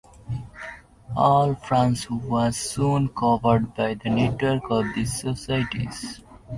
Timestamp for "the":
3.93-4.09